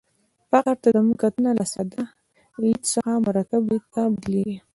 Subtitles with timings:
[0.49, 2.03] فقر ته زموږ کتنه له ساده
[2.61, 4.57] لید څخه مرکب لید ته بدلېږي.